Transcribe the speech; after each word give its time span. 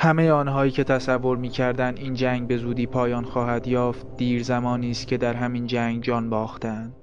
همه 0.00 0.30
آنهایی 0.30 0.70
که 0.70 0.84
تصور 0.84 1.36
می‌کردند 1.36 1.98
این 1.98 2.14
جنگ 2.14 2.48
به 2.48 2.56
زودی 2.56 2.86
پایان 2.86 3.24
خواهد 3.24 3.66
یافت 3.66 4.16
دیر 4.16 4.42
زمانی 4.42 4.90
است 4.90 5.06
که 5.06 5.16
در 5.16 5.34
همین 5.34 5.66
جنگ 5.66 6.02
جان 6.02 6.30
باختند. 6.30 6.94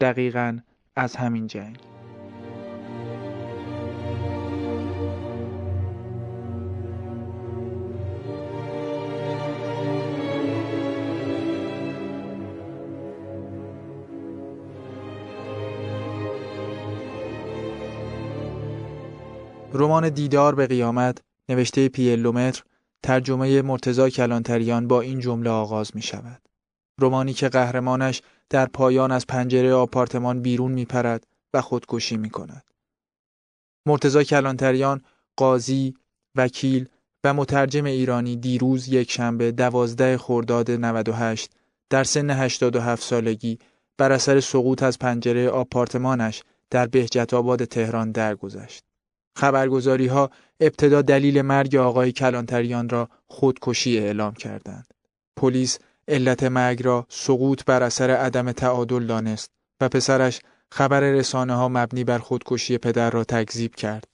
دقیقا 0.00 0.58
از 0.96 1.16
همین 1.16 1.46
جنگ. 1.46 1.76
رمان 19.72 20.08
دیدار 20.08 20.54
به 20.54 20.66
قیامت 20.66 21.29
نوشته 21.50 21.88
پیلومتر 21.88 22.62
ترجمه 23.02 23.62
مرتزا 23.62 24.08
کلانتریان 24.10 24.88
با 24.88 25.00
این 25.00 25.20
جمله 25.20 25.50
آغاز 25.50 25.90
می 25.94 26.02
شود. 26.02 26.42
رومانی 26.98 27.32
که 27.32 27.48
قهرمانش 27.48 28.22
در 28.50 28.66
پایان 28.66 29.12
از 29.12 29.26
پنجره 29.26 29.72
آپارتمان 29.72 30.42
بیرون 30.42 30.72
می 30.72 30.84
پرد 30.84 31.26
و 31.54 31.60
خودکشی 31.60 32.16
می 32.16 32.30
کند. 32.30 32.64
مرتزا 33.86 34.22
کلانتریان 34.22 35.00
قاضی، 35.36 35.94
وکیل 36.36 36.88
و 37.24 37.34
مترجم 37.34 37.84
ایرانی 37.84 38.36
دیروز 38.36 38.88
یک 38.88 39.10
شنبه 39.10 39.52
دوازده 39.52 40.18
خرداد 40.18 40.70
98 40.70 41.50
در 41.90 42.04
سن 42.04 42.30
87 42.30 43.02
سالگی 43.02 43.58
بر 43.98 44.12
اثر 44.12 44.40
سقوط 44.40 44.82
از 44.82 44.98
پنجره 44.98 45.48
آپارتمانش 45.48 46.42
در 46.70 46.86
بهجت 46.86 47.34
آباد 47.34 47.64
تهران 47.64 48.12
درگذشت. 48.12 48.89
خبرگزاری 49.40 50.06
ها 50.06 50.30
ابتدا 50.60 51.02
دلیل 51.02 51.42
مرگ 51.42 51.76
آقای 51.76 52.12
کلانتریان 52.12 52.88
را 52.88 53.08
خودکشی 53.26 53.98
اعلام 53.98 54.34
کردند. 54.34 54.86
پلیس 55.36 55.78
علت 56.08 56.42
مرگ 56.42 56.82
را 56.84 57.06
سقوط 57.08 57.64
بر 57.64 57.82
اثر 57.82 58.10
عدم 58.10 58.52
تعادل 58.52 59.06
دانست 59.06 59.50
و 59.80 59.88
پسرش 59.88 60.40
خبر 60.72 61.00
رسانه 61.00 61.54
ها 61.54 61.68
مبنی 61.68 62.04
بر 62.04 62.18
خودکشی 62.18 62.78
پدر 62.78 63.10
را 63.10 63.24
تکذیب 63.24 63.74
کرد. 63.74 64.04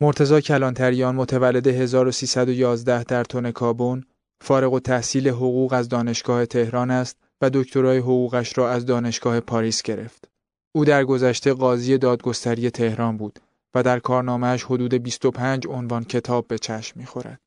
مرتزا 0.00 0.40
کلانتریان 0.40 1.14
متولد 1.14 1.66
1311 1.66 3.04
در 3.04 3.24
تون 3.24 3.50
کابون 3.50 4.04
فارغ 4.40 4.72
و 4.72 4.80
تحصیل 4.80 5.28
حقوق 5.28 5.72
از 5.72 5.88
دانشگاه 5.88 6.46
تهران 6.46 6.90
است 6.90 7.16
و 7.40 7.50
دکترای 7.50 7.98
حقوقش 7.98 8.58
را 8.58 8.70
از 8.70 8.86
دانشگاه 8.86 9.40
پاریس 9.40 9.82
گرفت. 9.82 10.28
او 10.72 10.84
در 10.84 11.04
گذشته 11.04 11.52
قاضی 11.52 11.98
دادگستری 11.98 12.70
تهران 12.70 13.16
بود 13.16 13.40
و 13.74 13.82
در 13.82 13.98
کارنامهش 13.98 14.64
حدود 14.64 14.94
25 14.94 15.66
عنوان 15.66 16.04
کتاب 16.04 16.46
به 16.48 16.58
چشم 16.58 17.00
می‌خورد. 17.00 17.40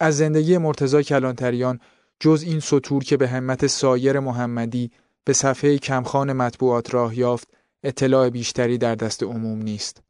از 0.00 0.16
زندگی 0.16 0.58
مرتزا 0.58 1.02
کلانتریان 1.02 1.80
جز 2.20 2.42
این 2.46 2.60
سطور 2.60 3.04
که 3.04 3.16
به 3.16 3.28
همت 3.28 3.66
سایر 3.66 4.20
محمدی 4.20 4.90
به 5.24 5.32
صفحه 5.32 5.78
کمخان 5.78 6.32
مطبوعات 6.32 6.94
راه 6.94 7.18
یافت 7.18 7.48
اطلاع 7.82 8.30
بیشتری 8.30 8.78
در 8.78 8.94
دست 8.94 9.22
عموم 9.22 9.62
نیست. 9.62 10.02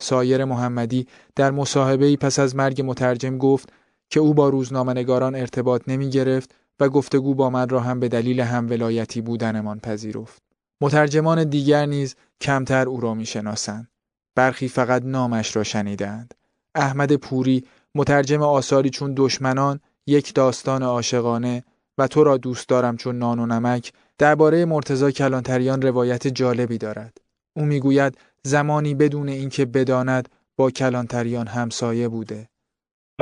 سایر 0.00 0.44
محمدی 0.44 1.06
در 1.36 1.50
مصاحبه 1.50 2.16
پس 2.16 2.38
از 2.38 2.56
مرگ 2.56 2.82
مترجم 2.84 3.38
گفت 3.38 3.72
که 4.10 4.20
او 4.20 4.34
با 4.34 4.48
روزنامه‌نگاران 4.48 5.34
ارتباط 5.34 5.82
نمی 5.86 6.10
گرفت 6.10 6.54
و 6.80 6.88
گفتگو 6.88 7.34
با 7.34 7.50
من 7.50 7.68
را 7.68 7.80
هم 7.80 8.00
به 8.00 8.08
دلیل 8.08 8.40
هم 8.40 8.70
ولایتی 8.70 9.20
بودنمان 9.20 9.80
پذیرفت. 9.80 10.42
مترجمان 10.80 11.44
دیگر 11.44 11.86
نیز 11.86 12.16
کمتر 12.40 12.88
او 12.88 13.00
را 13.00 13.14
می 13.14 13.26
شناسند. 13.26 13.91
برخی 14.34 14.68
فقط 14.68 15.02
نامش 15.04 15.56
را 15.56 15.62
شنیدند. 15.62 16.34
احمد 16.74 17.16
پوری 17.16 17.64
مترجم 17.94 18.42
آثاری 18.42 18.90
چون 18.90 19.14
دشمنان 19.16 19.80
یک 20.06 20.34
داستان 20.34 20.82
عاشقانه 20.82 21.64
و 21.98 22.06
تو 22.06 22.24
را 22.24 22.36
دوست 22.36 22.68
دارم 22.68 22.96
چون 22.96 23.18
نان 23.18 23.38
و 23.38 23.46
نمک 23.46 23.92
درباره 24.18 24.64
مرتزا 24.64 25.10
کلانتریان 25.10 25.82
روایت 25.82 26.26
جالبی 26.26 26.78
دارد. 26.78 27.18
او 27.56 27.64
می‌گوید 27.64 28.18
زمانی 28.42 28.94
بدون 28.94 29.28
اینکه 29.28 29.64
بداند 29.64 30.28
با 30.56 30.70
کلانتریان 30.70 31.46
همسایه 31.46 32.08
بوده. 32.08 32.48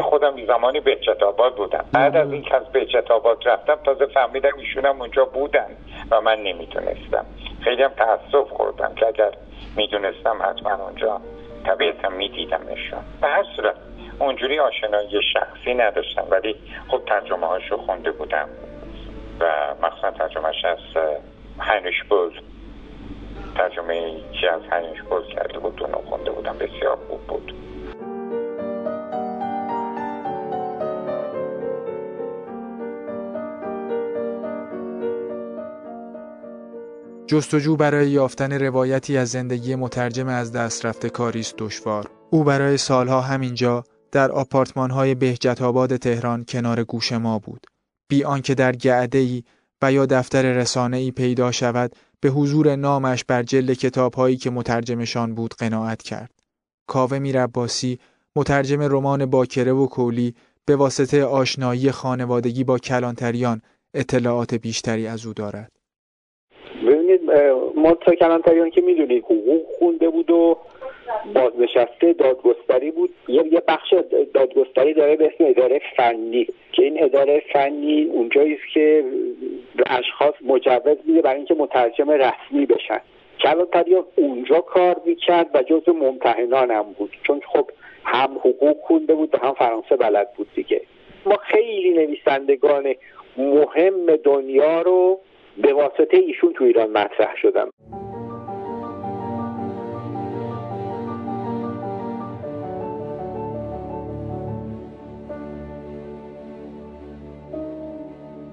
خودم 0.03 0.47
زمانی 0.47 0.81
بهجت 0.81 1.23
آباد 1.23 1.57
بودم 1.57 1.85
بعد 1.93 2.17
از 2.17 2.33
اینکه 2.33 2.55
از 2.55 2.73
بهجت 2.73 3.11
آباد 3.11 3.39
رفتم 3.47 3.79
تازه 3.85 4.07
فهمیدم 4.15 4.59
ایشونم 4.59 5.01
اونجا 5.01 5.25
بودن 5.25 5.67
و 6.11 6.21
من 6.21 6.39
نمی‌تونستم 6.39 7.27
خیلی 7.65 7.83
هم 7.83 7.91
تاسف 7.91 8.51
خوردم 8.51 8.95
که 8.95 9.07
اگر 9.07 9.31
می‌دونستم 9.77 10.39
حتما 10.43 10.85
اونجا 10.85 11.21
طبیعتا 11.67 12.09
میدیدمشون. 12.09 13.01
به 13.21 13.29
هر 13.29 13.45
صورت 13.57 13.75
اونجوری 14.19 14.59
آشنایی 14.59 15.21
شخصی 15.33 15.75
نداشتم 15.75 16.27
ولی 16.31 16.57
خب 16.89 17.03
ترجمه 17.07 17.47
هاشو 17.47 17.77
خونده 17.77 18.11
بودم 18.11 18.49
و 19.41 19.75
مثلا 19.83 20.11
ترجمهش 20.11 20.65
از 20.65 20.79
هنش 21.59 22.03
بول. 22.09 22.41
ترجمه 23.57 24.15
که 24.41 24.53
از 24.53 24.63
هنش 24.71 25.03
بول 25.03 25.27
کرده 25.27 25.59
بود 25.59 25.83
اونو 25.83 25.99
خونده 26.09 26.31
بودم. 26.31 26.59
بسیار 26.59 26.99
خوب 27.09 27.21
بود. 27.21 27.55
جستجو 37.31 37.77
برای 37.77 38.11
یافتن 38.11 38.53
روایتی 38.53 39.17
از 39.17 39.29
زندگی 39.29 39.75
مترجم 39.75 40.29
از 40.29 40.53
دست 40.53 40.87
رفته 40.87 41.11
کاریست 41.11 41.55
دشوار. 41.59 42.11
او 42.31 42.45
برای 42.45 42.77
سالها 42.77 43.21
همینجا 43.21 43.85
در 44.13 44.33
آپارتمان‌های 44.33 45.15
بهجت 45.15 45.63
آباد 45.63 45.97
تهران 45.97 46.45
کنار 46.49 46.85
گوش 46.85 47.13
ما 47.13 47.39
بود. 47.39 47.67
بی 48.09 48.25
آنکه 48.25 48.55
در 48.55 48.77
گعده 48.77 49.43
و 49.83 49.93
یا 49.93 50.07
دفتر 50.07 50.53
رسانه 50.53 50.97
ای 50.97 51.11
پیدا 51.11 51.53
شود 51.53 51.93
به 52.21 52.29
حضور 52.29 52.77
نامش 52.77 53.25
بر 53.25 53.43
جلد 53.43 53.73
کتابهایی 53.73 54.37
که 54.37 54.51
مترجمشان 54.51 55.35
بود 55.35 55.55
قناعت 55.55 56.03
کرد. 56.03 56.31
کاوه 56.87 57.19
میرباسی 57.19 57.99
مترجم 58.37 58.83
رمان 58.83 59.27
باکره 59.27 59.73
و 59.73 59.87
کولی 59.87 60.35
به 60.65 60.77
واسطه 60.77 61.25
آشنایی 61.25 61.91
خانوادگی 61.91 62.65
با 62.65 62.79
کلانتریان 62.79 63.63
اطلاعات 63.95 64.55
بیشتری 64.55 65.07
از 65.07 65.27
او 65.27 65.33
دارد. 65.33 65.80
ببینید 67.17 67.31
مرتضی 67.77 68.17
کلانتریان 68.17 68.71
که 68.71 68.81
می‌دونید 68.81 69.25
حقوق 69.25 69.63
خونده 69.79 70.09
بود 70.09 70.31
و 70.31 70.57
بازنشسته 71.35 72.13
دادگستری 72.13 72.91
بود. 72.91 73.11
یه 73.29 73.47
یه 73.53 73.63
بخش 73.69 73.95
دادگستری 74.35 74.95
داره 74.95 75.17
به 75.17 75.27
اسم 75.27 75.45
اداره 75.45 75.81
فنی 75.97 76.47
که 76.73 76.83
این 76.83 77.05
اداره 77.05 77.43
فنی 77.53 78.05
اونجایی 78.05 78.55
است 78.55 78.75
که 78.75 79.05
اشخاص 79.87 80.35
مجوز 80.45 80.97
میده 81.05 81.23
برای 81.23 81.37
اینکه 81.37 81.55
مترجم 81.55 82.11
رسمی 82.11 82.67
بشن. 82.67 83.01
کلانتریان 83.41 84.05
اونجا 84.17 84.61
کار 84.61 84.97
می‌کرد 85.07 85.47
و 85.55 85.63
جز 85.63 85.89
ممتحنان 85.89 86.71
هم 86.71 86.87
بود. 86.99 87.17
چون 87.23 87.41
خب 87.53 87.71
هم 88.05 88.31
حقوق 88.39 88.77
خونده 88.81 89.15
بود 89.15 89.35
و 89.35 89.47
هم 89.47 89.53
فرانسه 89.53 89.97
بلد 89.97 90.29
بود 90.37 90.49
دیگه. 90.55 90.81
ما 91.27 91.37
خیلی 91.37 91.91
نویسندگان 91.91 92.95
مهم 93.37 94.17
دنیا 94.17 94.83
رو 94.83 95.21
به 95.63 95.75
واسطه 95.75 96.17
ایشون 96.17 96.53
تو 96.53 96.65
ایران 96.65 96.91
مطرح 96.91 97.35
شدم 97.43 97.71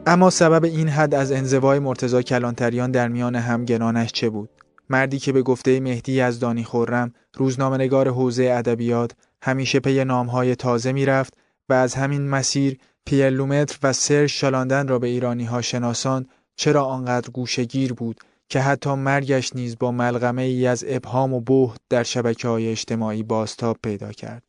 اما 0.07 0.29
سبب 0.29 0.63
این 0.63 0.87
حد 0.87 1.15
از 1.15 1.31
انزوای 1.31 1.79
مرتزا 1.79 2.21
کلانتریان 2.21 2.91
در 2.91 3.07
میان 3.07 3.35
همگنانش 3.35 4.11
چه 4.11 4.29
بود؟ 4.29 4.49
مردی 4.89 5.19
که 5.19 5.31
به 5.31 5.41
گفته 5.41 5.79
مهدی 5.79 6.21
از 6.21 6.39
دانی 6.39 6.63
خورم 6.63 7.13
روزنامهنگار 7.35 8.07
حوزه 8.07 8.43
ادبیات 8.43 9.11
همیشه 9.41 9.79
پی 9.79 10.05
نامهای 10.05 10.55
تازه 10.55 10.91
می‌رفت 10.91 11.33
و 11.69 11.73
از 11.73 11.95
همین 11.95 12.29
مسیر 12.29 12.77
پیلومتر 13.05 13.77
و 13.83 13.93
سر 13.93 14.27
شالاندن 14.27 14.87
را 14.87 14.99
به 14.99 15.07
ایرانی 15.07 15.45
ها 15.45 15.61
شناسان 15.61 16.25
چرا 16.57 16.85
آنقدر 16.85 17.29
گوشگیر 17.29 17.93
بود 17.93 18.19
که 18.49 18.59
حتی 18.59 18.89
مرگش 18.89 19.55
نیز 19.55 19.77
با 19.79 19.91
ملغمه 19.91 20.41
ای 20.41 20.67
از 20.67 20.85
ابهام 20.87 21.33
و 21.33 21.41
بهت 21.41 21.79
در 21.89 22.03
شبکه 22.03 22.47
های 22.47 22.67
اجتماعی 22.67 23.23
باستاب 23.23 23.77
پیدا 23.83 24.11
کرد. 24.11 24.43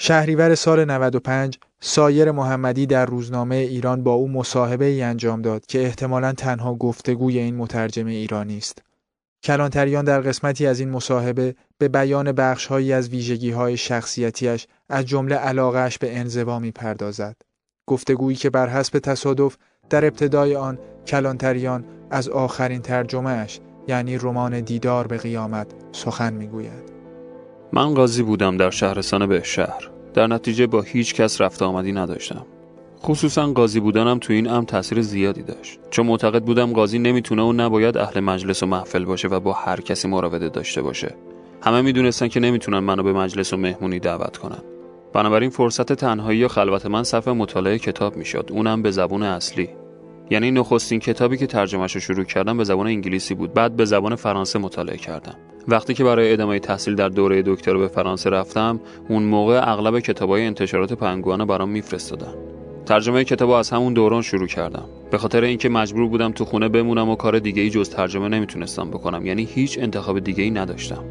شهریور 0.00 0.54
سال 0.54 0.84
95 0.84 1.58
سایر 1.80 2.30
محمدی 2.30 2.86
در 2.86 3.06
روزنامه 3.06 3.56
ایران 3.56 4.02
با 4.02 4.12
او 4.12 4.28
مصاحبه 4.28 4.84
ای 4.84 5.02
انجام 5.02 5.42
داد 5.42 5.66
که 5.66 5.84
احتمالا 5.84 6.32
تنها 6.32 6.74
گفتگوی 6.74 7.38
این 7.38 7.56
مترجم 7.56 8.06
ایرانی 8.06 8.58
است. 8.58 8.82
کلانتریان 9.42 10.04
در 10.04 10.20
قسمتی 10.20 10.66
از 10.66 10.80
این 10.80 10.90
مصاحبه 10.90 11.54
به 11.78 11.88
بیان 11.88 12.32
بخشهایی 12.32 12.92
از 12.92 13.08
ویژگی 13.08 13.50
های 13.50 13.76
شخصیتیش 13.76 14.66
از 14.88 15.06
جمله 15.06 15.34
علاقهش 15.34 15.98
به 15.98 16.18
انزوا 16.18 16.58
می 16.58 16.70
پردازد. 16.70 17.36
گفتگویی 17.86 18.36
که 18.36 18.50
بر 18.50 18.68
حسب 18.68 18.98
تصادف 18.98 19.56
در 19.90 20.04
ابتدای 20.04 20.56
آن 20.56 20.78
کلانتریان 21.06 21.84
از 22.10 22.28
آخرین 22.28 22.82
ترجمهش 22.82 23.60
یعنی 23.88 24.18
رمان 24.18 24.60
دیدار 24.60 25.06
به 25.06 25.16
قیامت 25.16 25.66
سخن 25.92 26.32
می‌گوید. 26.32 26.96
من 27.72 27.94
قاضی 27.94 28.22
بودم 28.22 28.56
در 28.56 28.70
شهرستان 28.70 29.26
به 29.26 29.42
شهر. 29.42 29.90
در 30.14 30.26
نتیجه 30.26 30.66
با 30.66 30.80
هیچ 30.80 31.14
کس 31.14 31.40
رفت 31.40 31.62
آمدی 31.62 31.92
نداشتم. 31.92 32.46
خصوصا 33.02 33.46
قاضی 33.46 33.80
بودنم 33.80 34.18
تو 34.18 34.32
این 34.32 34.50
امر 34.50 34.64
تاثیر 34.64 35.02
زیادی 35.02 35.42
داشت. 35.42 35.78
چون 35.90 36.06
معتقد 36.06 36.42
بودم 36.42 36.72
قاضی 36.72 36.98
نمی‌تونه 36.98 37.42
و 37.42 37.52
نباید 37.52 37.98
اهل 37.98 38.20
مجلس 38.20 38.62
و 38.62 38.66
محفل 38.66 39.04
باشه 39.04 39.28
و 39.28 39.40
با 39.40 39.52
هر 39.52 39.80
کسی 39.80 40.08
مراوده 40.08 40.48
داشته 40.48 40.82
باشه. 40.82 41.14
همه 41.62 41.82
می‌دونستن 41.82 42.28
که 42.28 42.40
نمی‌تونن 42.40 42.78
منو 42.78 43.02
به 43.02 43.12
مجلس 43.12 43.52
و 43.52 43.56
مهمونی 43.56 43.98
دعوت 43.98 44.36
کنن. 44.36 44.62
بنابراین 45.16 45.50
فرصت 45.50 45.92
تنهایی 45.92 46.44
و 46.44 46.48
خلوت 46.48 46.86
من 46.86 47.02
صفحه 47.02 47.34
مطالعه 47.34 47.78
کتاب 47.78 48.16
می‌شد. 48.16 48.48
اونم 48.52 48.82
به 48.82 48.90
زبون 48.90 49.22
اصلی. 49.22 49.68
یعنی 50.30 50.50
نخستین 50.50 51.00
کتابی 51.00 51.36
که 51.36 51.46
ترجمهش 51.46 51.94
رو 51.94 52.00
شروع 52.00 52.24
کردم 52.24 52.56
به 52.56 52.64
زبان 52.64 52.86
انگلیسی 52.86 53.34
بود. 53.34 53.54
بعد 53.54 53.76
به 53.76 53.84
زبان 53.84 54.14
فرانسه 54.14 54.58
مطالعه 54.58 54.96
کردم. 54.96 55.34
وقتی 55.68 55.94
که 55.94 56.04
برای 56.04 56.32
ادامه 56.32 56.58
تحصیل 56.58 56.94
در 56.94 57.08
دوره 57.08 57.42
دکترا 57.46 57.78
به 57.78 57.88
فرانسه 57.88 58.30
رفتم 58.30 58.80
اون 59.08 59.22
موقع 59.22 59.60
اغلب 59.72 60.00
کتابای 60.00 60.46
انتشارات 60.46 60.92
پنگوانه 60.92 61.44
برام 61.44 61.68
میفرستادن. 61.68 62.34
ترجمه 62.86 63.24
کتاب 63.24 63.50
از 63.50 63.70
همون 63.70 63.92
دوران 63.92 64.22
شروع 64.22 64.46
کردم. 64.46 64.84
به 65.10 65.18
خاطر 65.18 65.44
اینکه 65.44 65.68
مجبور 65.68 66.08
بودم 66.08 66.32
تو 66.32 66.44
خونه 66.44 66.68
بمونم 66.68 67.08
و 67.08 67.16
کار 67.16 67.38
دیگه 67.38 67.62
ای 67.62 67.70
جز 67.70 67.90
ترجمه 67.90 68.28
نمی‌تونستم 68.28 68.90
بکنم. 68.90 69.26
یعنی 69.26 69.48
هیچ 69.54 69.78
انتخاب 69.78 70.18
دیگه 70.18 70.44
ای 70.44 70.50
نداشتم. 70.50 71.04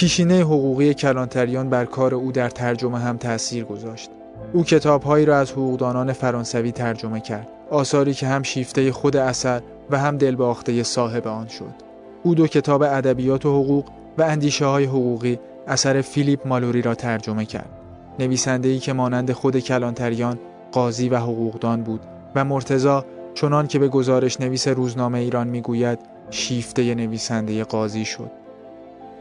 پیشینه 0.00 0.40
حقوقی 0.40 0.94
کلانتریان 0.94 1.70
بر 1.70 1.84
کار 1.84 2.14
او 2.14 2.32
در 2.32 2.48
ترجمه 2.48 2.98
هم 2.98 3.16
تأثیر 3.16 3.64
گذاشت. 3.64 4.10
او 4.52 4.64
کتابهایی 4.64 5.26
را 5.26 5.38
از 5.38 5.52
حقوقدانان 5.52 6.12
فرانسوی 6.12 6.72
ترجمه 6.72 7.20
کرد. 7.20 7.48
آثاری 7.70 8.14
که 8.14 8.26
هم 8.26 8.42
شیفته 8.42 8.92
خود 8.92 9.16
اثر 9.16 9.62
و 9.90 9.98
هم 9.98 10.16
دلباخته 10.16 10.82
صاحب 10.82 11.28
آن 11.28 11.48
شد. 11.48 11.74
او 12.22 12.34
دو 12.34 12.46
کتاب 12.46 12.82
ادبیات 12.82 13.46
و 13.46 13.62
حقوق 13.62 13.84
و 14.18 14.22
اندیشه 14.22 14.66
های 14.66 14.84
حقوقی 14.84 15.38
اثر 15.66 16.00
فیلیپ 16.00 16.46
مالوری 16.46 16.82
را 16.82 16.94
ترجمه 16.94 17.44
کرد. 17.44 17.70
نویسنده‌ای 18.18 18.78
که 18.78 18.92
مانند 18.92 19.32
خود 19.32 19.58
کلانتریان 19.58 20.38
قاضی 20.72 21.08
و 21.08 21.16
حقوقدان 21.16 21.82
بود 21.82 22.00
و 22.34 22.44
مرتزا 22.44 23.04
چنان 23.34 23.66
که 23.66 23.78
به 23.78 23.88
گزارش 23.88 24.40
نویس 24.40 24.68
روزنامه 24.68 25.18
ایران 25.18 25.48
می‌گوید 25.48 25.98
شیفته 26.30 26.94
نویسنده 26.94 27.64
قاضی 27.64 28.04
شد. 28.04 28.39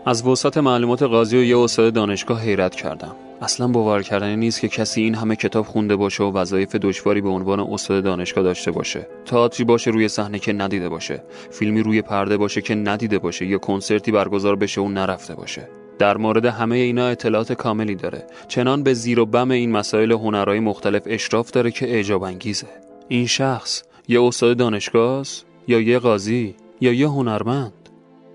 از 0.09 0.27
وسط 0.27 0.57
معلومات 0.57 1.03
قاضی 1.03 1.37
و 1.37 1.43
یه 1.43 1.57
استاد 1.57 1.93
دانشگاه 1.93 2.41
حیرت 2.41 2.75
کردم. 2.75 3.15
اصلا 3.41 3.67
باور 3.67 4.01
کردنی 4.01 4.35
نیست 4.35 4.61
که 4.61 4.67
کسی 4.67 5.01
این 5.01 5.15
همه 5.15 5.35
کتاب 5.35 5.65
خونده 5.65 5.95
باشه 5.95 6.23
و 6.23 6.31
وظایف 6.31 6.75
دشواری 6.75 7.21
به 7.21 7.29
عنوان 7.29 7.59
استاد 7.59 8.03
دانشگاه 8.03 8.43
داشته 8.43 8.71
باشه. 8.71 9.07
تئاتری 9.25 9.63
باشه 9.63 9.91
روی 9.91 10.07
صحنه 10.07 10.39
که 10.39 10.53
ندیده 10.53 10.89
باشه. 10.89 11.23
فیلمی 11.51 11.81
روی 11.81 12.01
پرده 12.01 12.37
باشه 12.37 12.61
که 12.61 12.75
ندیده 12.75 13.19
باشه 13.19 13.45
یا 13.45 13.57
کنسرتی 13.57 14.11
برگزار 14.11 14.55
بشه 14.55 14.81
و 14.81 14.89
نرفته 14.89 15.35
باشه. 15.35 15.69
در 15.99 16.17
مورد 16.17 16.45
همه 16.45 16.75
اینا 16.75 17.07
اطلاعات 17.07 17.53
کاملی 17.53 17.95
داره. 17.95 18.27
چنان 18.47 18.83
به 18.83 18.93
زیر 18.93 19.19
و 19.19 19.25
بم 19.25 19.51
این 19.51 19.71
مسائل 19.71 20.11
هنرهای 20.11 20.59
مختلف 20.59 21.01
اشراف 21.05 21.51
داره 21.51 21.71
که 21.71 21.93
اعجاب 21.93 22.23
انگیزه. 22.23 22.67
این 23.07 23.27
شخص 23.27 23.83
یه 24.07 24.23
استاد 24.23 24.57
دانشگاه 24.57 25.25
یا 25.67 25.81
یه 25.81 25.99
قاضی 25.99 26.55
یا 26.81 26.93
یه 26.93 27.07
هنرمند؟ 27.07 27.73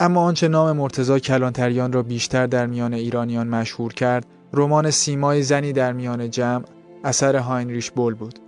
اما 0.01 0.21
آنچه 0.21 0.49
نام 0.49 0.77
مرتزا 0.77 1.19
کلانتریان 1.19 1.93
را 1.93 2.03
بیشتر 2.03 2.47
در 2.47 2.67
میان 2.67 2.95
ایرانیان 2.95 3.49
مشهور 3.49 3.93
کرد 3.93 4.27
رمان 4.53 4.91
سیمای 4.91 5.43
زنی 5.43 5.73
در 5.73 5.93
میان 5.93 6.31
جمع 6.31 6.65
اثر 7.05 7.37
هاینریش 7.37 7.91
بول 7.91 8.15
بود 8.15 8.39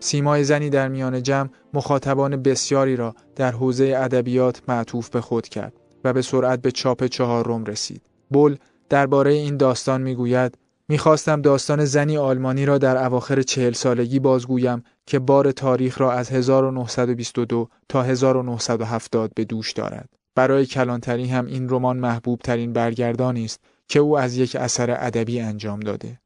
سیمای 0.00 0.44
زنی 0.44 0.70
در 0.70 0.88
میان 0.88 1.22
جمع 1.22 1.48
مخاطبان 1.74 2.42
بسیاری 2.42 2.96
را 2.96 3.14
در 3.36 3.52
حوزه 3.52 3.94
ادبیات 3.96 4.62
معطوف 4.68 5.10
به 5.10 5.20
خود 5.20 5.48
کرد 5.48 5.72
و 6.04 6.12
به 6.12 6.22
سرعت 6.22 6.62
به 6.62 6.70
چاپ 6.70 7.06
چهارم 7.06 7.64
رسید 7.64 8.02
بول 8.30 8.56
درباره 8.88 9.32
این 9.32 9.56
داستان 9.56 10.02
می‌گوید 10.02 10.58
می‌خواستم 10.88 11.42
داستان 11.42 11.84
زنی 11.84 12.16
آلمانی 12.16 12.66
را 12.66 12.78
در 12.78 13.04
اواخر 13.04 13.42
چهل 13.42 13.72
سالگی 13.72 14.18
بازگویم 14.18 14.82
که 15.06 15.18
بار 15.18 15.52
تاریخ 15.52 16.00
را 16.00 16.12
از 16.12 16.30
1922 16.30 17.68
تا 17.88 18.02
1970 18.02 19.32
به 19.34 19.44
دوش 19.44 19.72
دارد. 19.72 20.08
برای 20.36 20.66
کلانتری 20.66 21.26
هم 21.26 21.46
این 21.46 21.68
رمان 21.68 21.96
محبوب 21.96 22.40
ترین 22.40 22.72
برگردانی 22.72 23.44
است 23.44 23.60
که 23.88 23.98
او 23.98 24.18
از 24.18 24.36
یک 24.36 24.56
اثر 24.56 24.90
ادبی 24.90 25.40
انجام 25.40 25.80
داده. 25.80 26.20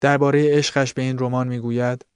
درباره 0.00 0.56
عشقش 0.56 0.94
به 0.94 1.02
این 1.02 1.18
رمان 1.18 1.48
می‌گوید 1.48 2.06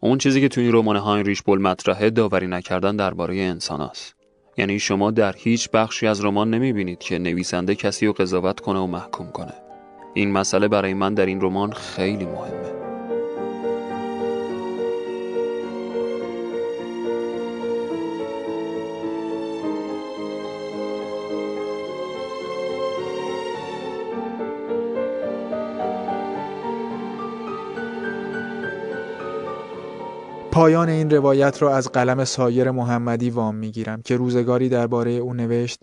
اون 0.00 0.18
چیزی 0.18 0.40
که 0.40 0.48
توی 0.48 0.64
این 0.64 0.72
رمان 0.72 0.96
هاینریش 0.96 1.42
بول 1.42 1.60
مطرحه 1.60 2.10
داوری 2.10 2.46
نکردن 2.46 2.96
درباره 2.96 3.36
انسان 3.36 3.80
است. 3.80 4.14
یعنی 4.56 4.78
شما 4.78 5.10
در 5.10 5.34
هیچ 5.36 5.70
بخشی 5.70 6.06
از 6.06 6.24
رمان 6.24 6.50
نمی 6.50 6.72
بینید 6.72 6.98
که 6.98 7.18
نویسنده 7.18 7.74
کسی 7.74 8.06
رو 8.06 8.12
قضاوت 8.12 8.60
کنه 8.60 8.78
و 8.78 8.86
محکوم 8.86 9.30
کنه 9.30 9.54
این 10.14 10.32
مسئله 10.32 10.68
برای 10.68 10.94
من 10.94 11.14
در 11.14 11.26
این 11.26 11.40
رمان 11.40 11.72
خیلی 11.72 12.26
مهمه 12.26 12.77
پایان 30.58 30.88
این 30.88 31.10
روایت 31.10 31.62
را 31.62 31.76
از 31.76 31.88
قلم 31.88 32.24
سایر 32.24 32.70
محمدی 32.70 33.30
وام 33.30 33.54
می‌گیرم 33.54 34.02
که 34.02 34.16
روزگاری 34.16 34.68
درباره 34.68 35.10
او 35.10 35.34
نوشت 35.34 35.80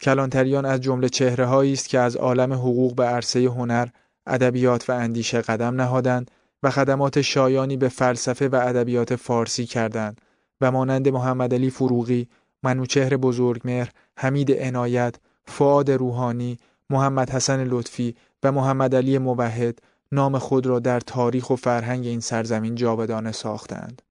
کلانتریان 0.00 0.64
از 0.64 0.80
جمله 0.80 1.08
چهره 1.08 1.48
است 1.48 1.88
که 1.88 1.98
از 1.98 2.16
عالم 2.16 2.52
حقوق 2.52 2.94
به 2.94 3.04
عرصه 3.04 3.40
هنر، 3.44 3.88
ادبیات 4.26 4.90
و 4.90 4.92
اندیشه 4.92 5.40
قدم 5.40 5.80
نهادند 5.80 6.30
و 6.62 6.70
خدمات 6.70 7.20
شایانی 7.20 7.76
به 7.76 7.88
فلسفه 7.88 8.48
و 8.48 8.56
ادبیات 8.56 9.16
فارسی 9.16 9.66
کردند 9.66 10.20
و 10.60 10.70
مانند 10.70 11.08
محمد 11.08 11.54
علی 11.54 11.70
فروغی، 11.70 12.28
منوچهر 12.62 13.16
بزرگمهر، 13.16 13.90
حمید 14.18 14.52
عنایت، 14.52 15.14
فعاد 15.44 15.90
روحانی، 15.90 16.58
محمد 16.90 17.30
حسن 17.30 17.64
لطفی 17.64 18.14
و 18.42 18.52
محمد 18.52 18.94
علی 18.94 19.18
موحد 19.18 19.78
نام 20.12 20.38
خود 20.38 20.66
را 20.66 20.78
در 20.78 21.00
تاریخ 21.00 21.50
و 21.50 21.56
فرهنگ 21.56 22.06
این 22.06 22.20
سرزمین 22.20 22.74
جاودانه 22.74 23.32
ساختند. 23.32 24.02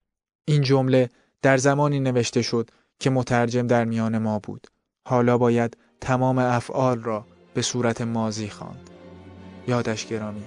این 0.46 0.62
جمله 0.62 1.10
در 1.42 1.58
زمانی 1.58 2.00
نوشته 2.00 2.42
شد 2.42 2.70
که 3.00 3.10
مترجم 3.10 3.68
در 3.68 3.86
میان 3.86 4.18
ما 4.18 4.40
بود. 4.40 4.68
حالا 5.08 5.38
باید 5.38 5.78
تمام 6.02 6.38
افعال 6.38 7.04
را 7.04 7.26
به 7.54 7.62
صورت 7.62 8.02
مازی 8.02 8.50
خواند. 8.50 8.90
یادش 9.68 10.08
گرامی 10.08 10.44